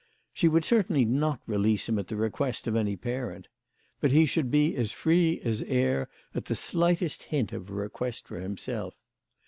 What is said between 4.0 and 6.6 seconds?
he should be free as air at the